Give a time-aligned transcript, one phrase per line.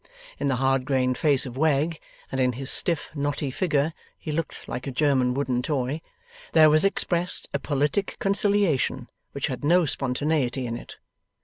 [0.39, 1.99] In the hard grained face of Wegg,
[2.31, 6.01] and in his stiff knotty figure (he looked like a German wooden toy),
[6.53, 10.97] there was expressed a politic conciliation, which had no spontaneity in it.